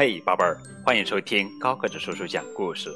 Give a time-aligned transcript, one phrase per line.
[0.00, 2.88] 嘿，宝贝儿，欢迎收听高个子叔叔讲故事。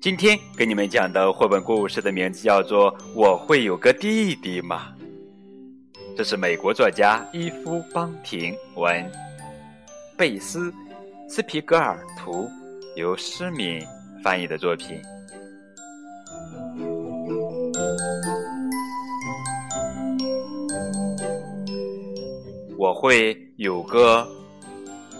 [0.00, 4.94] 今天给你们讲的绘本故事的名字叫做《我会有个弟弟吗》。
[6.16, 9.12] 这是美国作家伊夫·邦廷文、
[10.16, 10.70] 贝斯·
[11.28, 12.48] 斯皮格尔图，
[12.96, 13.78] 由施敏
[14.24, 14.98] 翻译的作品。
[22.78, 24.26] 我会有个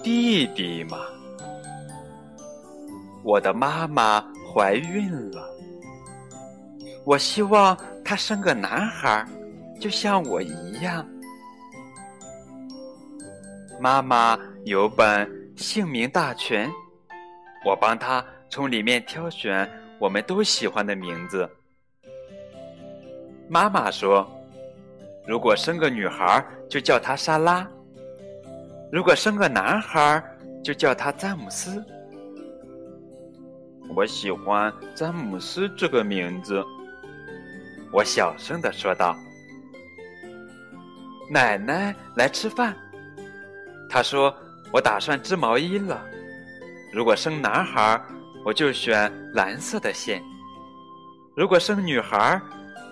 [0.03, 0.99] 弟弟吗？
[3.23, 5.49] 我的妈妈怀孕了，
[7.05, 9.27] 我希望她生个男孩，
[9.79, 11.07] 就像我一样。
[13.79, 16.71] 妈妈有本姓名大全，
[17.67, 21.49] 我帮她从里面挑选我们都喜欢的名字。
[23.49, 24.29] 妈妈说。
[25.29, 27.65] 如果生个女孩，就叫她莎拉；
[28.93, 30.23] 如果生个男孩，
[30.65, 31.85] 就叫他詹姆斯。
[33.95, 36.65] 我喜欢詹姆斯这个名字。
[37.93, 39.16] 我小声的说道
[41.30, 42.77] ：“奶奶来吃饭。”
[43.88, 44.35] 她说
[44.73, 46.05] ：“我打算织毛衣了。
[46.93, 48.01] 如果生男孩，
[48.45, 50.21] 我就选蓝色的线；
[51.37, 52.41] 如果生女孩，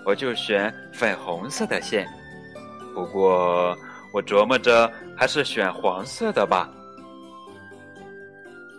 [0.05, 2.07] 我就选粉红色的线。”
[2.93, 3.77] 不过，
[4.11, 6.69] 我琢磨着还是选黄色的吧。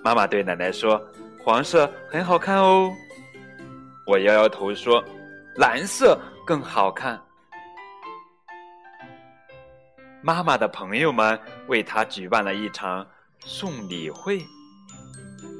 [0.02, 1.00] 妈妈对奶奶说
[1.44, 2.90] ：“黄色很好看哦。”
[4.06, 5.02] 我摇摇头说
[5.56, 7.20] ：“蓝色更好看。”
[10.22, 13.06] 妈妈的朋友们为她举办了一场
[13.40, 14.42] 送礼会。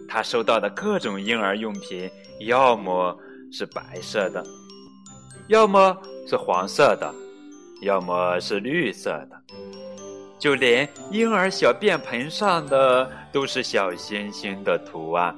[0.08, 2.10] 她收到的各种婴儿用品，
[2.40, 3.16] 要么
[3.52, 4.44] 是白色的，
[5.48, 7.14] 要么是黄色的。
[7.80, 9.40] 要么是绿色的，
[10.38, 15.34] 就连婴儿小便盆上的都是小星星的图案。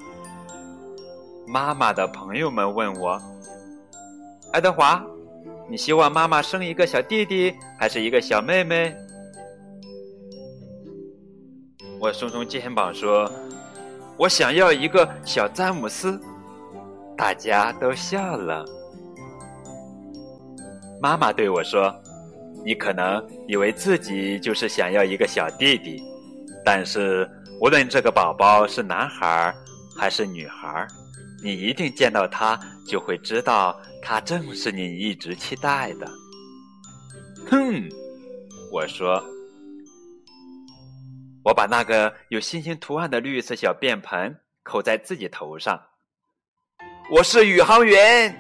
[1.47, 3.21] 妈妈的朋友们问我
[4.53, 5.01] ：“爱德华，
[5.69, 8.93] 你希望妈妈生一个小弟弟还是一个小妹妹？”
[12.01, 13.31] 我耸耸肩膀说
[14.19, 16.21] ：“我想要一个小詹姆斯。”
[17.17, 18.65] 大家都笑了。
[21.01, 21.95] 妈妈对我说。
[22.65, 26.03] 你可能以为自己就是想要一个小弟弟，
[26.65, 27.29] 但是
[27.61, 29.55] 无论这个宝宝是男孩
[29.99, 30.87] 还是女孩，
[31.43, 36.07] 你一定见到他就会知道他正是你一直期待的。
[37.51, 37.89] 哼，
[38.73, 39.23] 我说，
[41.45, 45.81] 我把那个有星星图案的绿色小便盆扣在自己头上。
[47.11, 48.33] 我是宇航员，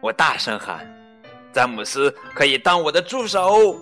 [0.00, 1.01] 我大声喊。
[1.52, 3.76] 詹姆斯可以当我的助手。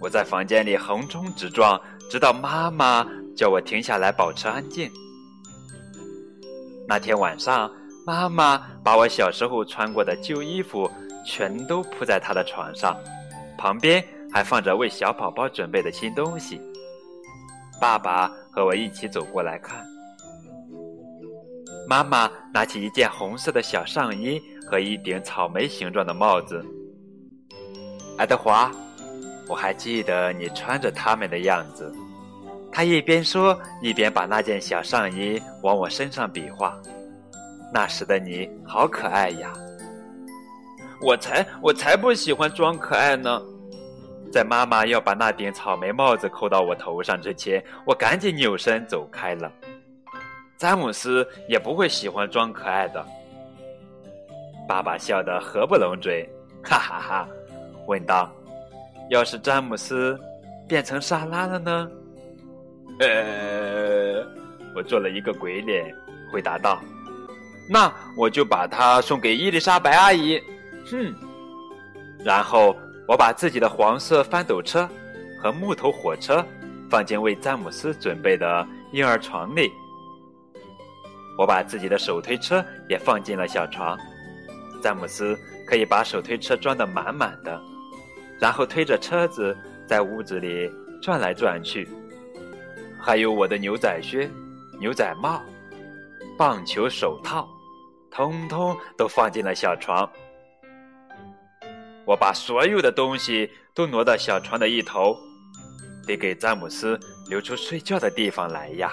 [0.00, 1.78] 我在房间里横冲直撞，
[2.10, 3.06] 直到妈妈
[3.36, 4.90] 叫我停下来，保持安静。
[6.88, 7.70] 那天晚上，
[8.06, 10.90] 妈妈把我小时候穿过的旧衣服
[11.26, 12.96] 全都铺在她的床上，
[13.58, 14.02] 旁边
[14.32, 16.60] 还放着为小宝宝准备的新东西。
[17.78, 19.89] 爸爸和我一起走过来看。
[21.90, 26.64] 妈妈拿起一件红色的小上衣和一顶草莓形状的帽子。
[28.16, 28.70] 爱德华，
[29.48, 31.92] 我还记得你穿着它们的样子。
[32.70, 36.80] 他一边说，一边把那件小上衣往我身上比划。
[37.74, 39.52] 那时的你好可爱呀！
[41.02, 43.42] 我才我才不喜欢装可爱呢。
[44.30, 49.50] 在妈妈要把那顶草莓帽子扣到我头上之前，我赶紧扭身走开了。
[50.60, 53.02] 詹姆斯也不会喜欢装可爱的。
[54.68, 56.28] 爸爸笑得合不拢嘴，
[56.62, 57.28] 哈哈哈，
[57.86, 58.30] 问道
[59.08, 60.20] ：“要是詹姆斯
[60.68, 61.90] 变成沙拉了呢？”
[63.00, 64.22] 呃，
[64.76, 65.96] 我做了一个鬼脸，
[66.30, 66.78] 回答道
[67.66, 70.38] ：“那我就把它送给伊丽莎白阿姨。”
[70.90, 71.14] 哼。
[72.22, 72.76] 然后
[73.08, 74.86] 我把自己的黄色翻斗车
[75.42, 76.44] 和木头火车
[76.90, 79.66] 放进为詹姆斯准备的婴儿床内。
[81.40, 83.98] 我把自己的手推车也放进了小床，
[84.82, 85.34] 詹姆斯
[85.66, 87.58] 可以把手推车装得满满的，
[88.38, 89.56] 然后推着车子
[89.86, 90.70] 在屋子里
[91.00, 91.88] 转来转去。
[93.00, 94.30] 还有我的牛仔靴、
[94.78, 95.42] 牛仔帽、
[96.36, 97.48] 棒球手套，
[98.10, 100.06] 通通都放进了小床。
[102.04, 105.16] 我把所有的东西都挪到小床的一头，
[106.06, 107.00] 得给詹姆斯
[107.30, 108.92] 留出睡觉的地方来呀。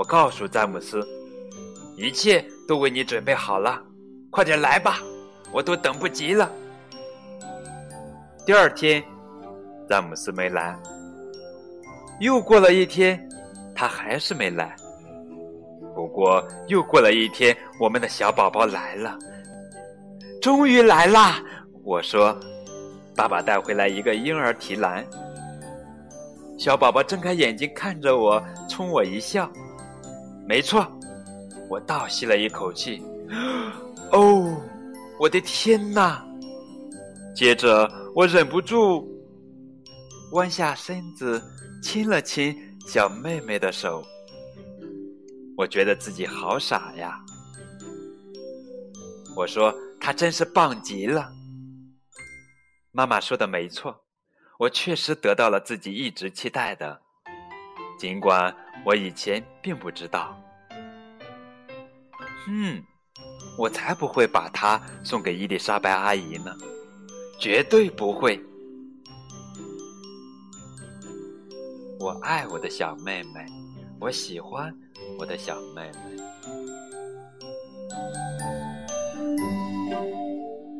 [0.00, 1.06] 我告诉詹姆斯，
[1.94, 3.78] 一切都为你准备好了，
[4.30, 4.98] 快点来吧，
[5.52, 6.50] 我都等不及了。
[8.46, 9.04] 第二天，
[9.86, 10.74] 詹姆斯没来，
[12.18, 13.28] 又过了一天，
[13.74, 14.74] 他还是没来。
[15.94, 19.18] 不过又过了一天，我们的小宝宝来了，
[20.40, 21.42] 终于来啦！
[21.84, 22.34] 我说
[23.14, 25.04] ：“爸爸带回来一个婴儿提篮。”
[26.56, 29.46] 小宝宝睁开眼睛看着我，冲我一笑。
[30.50, 30.84] 没错，
[31.68, 33.00] 我倒吸了一口气。
[34.10, 34.60] 哦，
[35.16, 36.26] 我的天哪！
[37.36, 39.08] 接着我忍不住
[40.32, 41.40] 弯下身子
[41.80, 42.52] 亲了亲
[42.84, 44.02] 小妹妹的手。
[45.56, 47.16] 我觉得自己好傻呀！
[49.36, 51.30] 我说她真是棒极了。
[52.90, 54.02] 妈妈说的没错，
[54.58, 57.00] 我确实得到了自己一直期待的，
[58.00, 58.52] 尽管
[58.84, 60.36] 我以前并不知道。
[62.48, 62.82] 嗯，
[63.58, 66.54] 我才不会把它送给伊丽莎白阿姨呢，
[67.38, 68.40] 绝对不会。
[71.98, 73.46] 我爱我的小妹妹，
[74.00, 74.74] 我喜欢。
[75.18, 76.16] 我的小妹妹，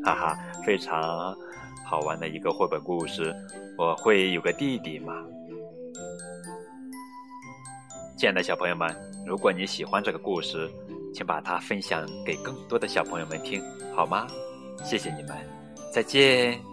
[0.05, 1.37] 哈哈，非常
[1.85, 3.35] 好玩的一个绘本故事。
[3.77, 5.13] 我会有个弟弟吗？
[8.21, 8.95] 亲爱的小朋友们，
[9.25, 10.71] 如果你喜欢这个故事，
[11.15, 13.63] 请把它分享给更多的小朋友们听，
[13.97, 14.27] 好吗？
[14.85, 15.35] 谢谢你们，
[15.91, 16.70] 再见。